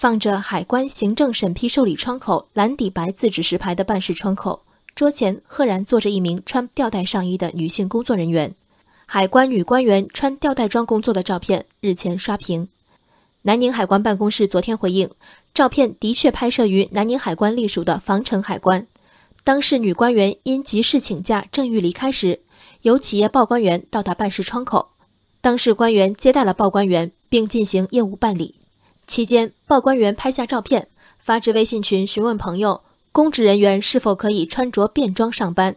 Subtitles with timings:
[0.00, 4.62] 放着海关行政审批受理窗口蓝底白字指示牌的办事窗口，
[4.94, 8.54] 桌前赫然坐着一名穿吊带上衣的女性工作人员。
[9.04, 12.66] 海关女官员穿吊带装工作的照片日前刷屏。
[13.42, 15.10] 南宁海关办公室昨天回应，
[15.52, 18.86] 照片的确拍摄于南宁海关隶属的防城海关。
[19.44, 22.40] 当事女官员因急事请假，正欲离开时，
[22.80, 24.92] 由企业报关员到达办事窗口，
[25.42, 28.54] 当事官员接待了报关员，并进行业务办理。
[29.10, 30.86] 期间，报关员拍下照片，
[31.18, 35.74] 发至微信群询问朋友，公职人员是否可以穿着便装上班。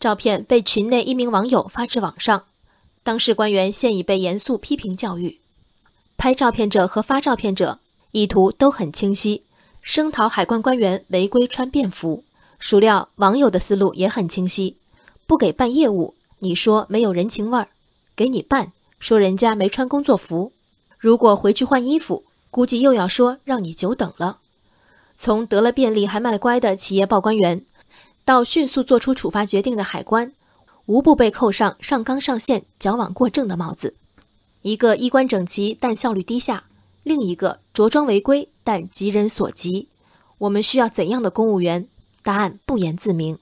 [0.00, 2.42] 照片被群内一名网友发至网上，
[3.04, 5.38] 当事官员现已被严肃批评教育。
[6.16, 7.78] 拍照片者和发照片者
[8.10, 9.44] 意图都很清晰，
[9.80, 12.24] 声讨海关官员违规穿便服。
[12.58, 14.76] 孰料网友的思路也很清晰，
[15.28, 17.68] 不给办业务，你说没有人情味儿；
[18.16, 20.50] 给你办，说人家没穿工作服。
[20.98, 22.24] 如果回去换衣服。
[22.52, 24.40] 估计又要说让你久等了。
[25.16, 27.64] 从得了便利还卖乖的企业报关员，
[28.26, 30.30] 到迅速做出处罚决定的海关，
[30.84, 33.94] 无不被扣上上纲上线、矫枉过正的帽子。
[34.60, 36.64] 一个衣冠整齐但效率低下，
[37.04, 39.88] 另一个着装违规但急人所急。
[40.36, 41.88] 我们需要怎样的公务员？
[42.22, 43.38] 答案不言自明。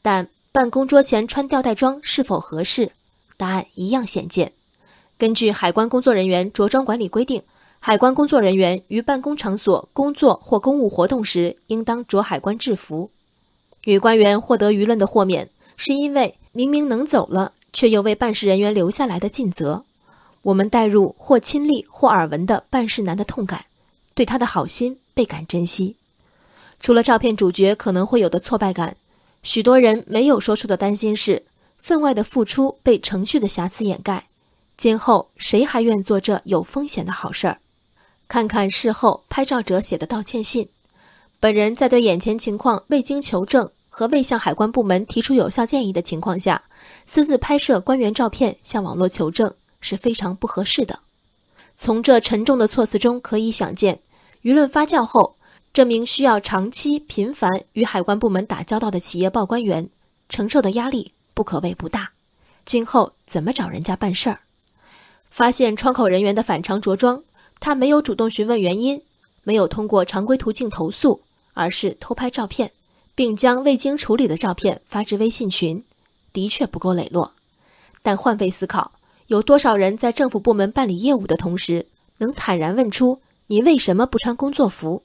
[0.00, 2.92] 但办公桌前穿吊带装是否合适？
[3.36, 4.52] 答案一样显见。
[5.18, 7.42] 根据海关工作人员着装管理规定。
[7.86, 13.10] 海关工作人员于办公场所工作或公务活动时，应当着海关制服。
[13.84, 19.84] 女官员获得舆论的豁免，是因为明明能走了，却又为办事人员留下来的尽责。
[20.40, 23.66] 我们带入或亲历或耳闻的办事难的痛感，
[24.14, 25.96] 对他的好心倍感珍惜。
[26.80, 28.96] 除了照片主角可能会有的挫败感，
[29.42, 31.44] 许多人没有说出的担心是：
[31.76, 34.24] 分外的付出被程序的瑕疵掩盖，
[34.78, 37.58] 今后谁还愿做这有风险的好事儿？
[38.26, 40.68] 看看事后拍照者写的道歉信，
[41.38, 46.62] 本人在对眼前情况未经求证和未向海关部门提出有效建议的情况下，
[47.06, 50.98] 私自拍摄官员照片向网络求证是非常不合适的。
[51.76, 54.00] 从这沉重的措辞中可以想见，
[54.42, 55.36] 舆论发酵后，
[55.72, 59.88] 这名需要长期频繁与海关部门打交道的企业报关员
[60.28, 62.10] 承受的压力不可谓不大。
[62.64, 64.40] 今后怎么找人家办事儿？
[65.30, 67.22] 发现窗口人员的反常着装。
[67.64, 69.00] 他没有主动询问原因，
[69.42, 71.22] 没有通过常规途径投诉，
[71.54, 72.70] 而是偷拍照片，
[73.14, 75.82] 并将未经处理的照片发至微信群，
[76.34, 77.32] 的确不够磊落。
[78.02, 78.92] 但换位思考，
[79.28, 81.86] 有多少人在政府部门办理业务的同时，
[82.18, 85.02] 能坦然问出你为什么不穿工作服？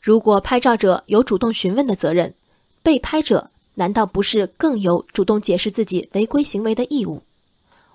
[0.00, 2.34] 如果拍照者有主动询问的责任，
[2.82, 7.22] 被拍者难道不是更有主动解释自己违规行为的义务？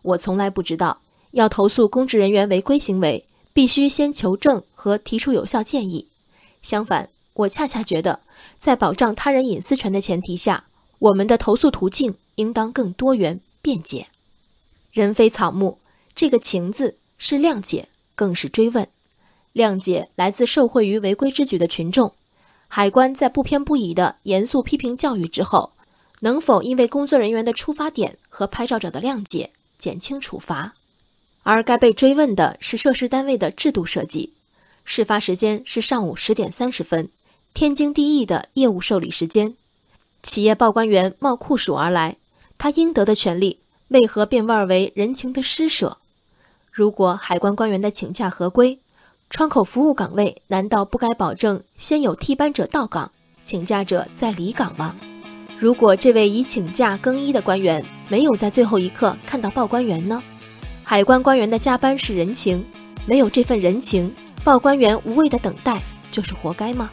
[0.03, 3.25] 我从来不知道要投诉公职人员违规行为。
[3.59, 6.07] 必须先求证和提出有效建议。
[6.61, 8.21] 相反，我恰恰觉得，
[8.57, 10.63] 在保障他人隐私权的前提下，
[10.97, 14.07] 我们的投诉途径应当更多元便捷。
[14.93, 15.77] 人非草木，
[16.15, 18.87] 这个“情”字是谅解，更是追问。
[19.53, 22.13] 谅解来自受惠于违规之举的群众。
[22.69, 25.73] 海关在不偏不倚的严肃批评教育之后，
[26.21, 30.75] 能否因为工作人员的出发点和拍照者的谅解，减轻处罚？
[31.51, 34.33] 而该被追问的是涉事单位的制度设计。
[34.85, 37.09] 事发时间是上午十点三十分，
[37.55, 39.55] 天经地义的业务受理时间。
[40.21, 42.17] 企业报关员冒酷暑而来，
[42.59, 45.97] 他应得的权利为何变味为人情的施舍？
[46.71, 48.77] 如果海关官员的请假合规，
[49.31, 53.11] 窗口服务岗位难道不该保证先有替班者到岗，
[53.43, 54.95] 请假者再离岗吗？
[55.57, 60.21] 如果这位已请假更衣的官员没有在最后一刻看到报关员呢？
[60.89, 62.65] 海关官员的加班是人情，
[63.05, 64.11] 没有这份人情，
[64.43, 65.79] 报关员无谓的等待
[66.09, 66.89] 就是活该吗？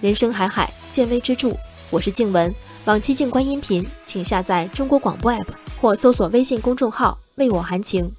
[0.00, 1.52] 人生海海，见微知著。
[1.90, 2.52] 我是静文，
[2.86, 5.44] 往期静观音频，请下载中国广播 APP
[5.80, 8.12] 或搜索微信公众号“为我含情”。